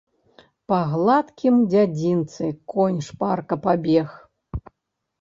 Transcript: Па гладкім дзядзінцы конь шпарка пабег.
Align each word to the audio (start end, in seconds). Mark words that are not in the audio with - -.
Па 0.71 0.79
гладкім 0.93 1.55
дзядзінцы 1.71 2.51
конь 2.75 3.01
шпарка 3.11 3.63
пабег. 3.71 4.21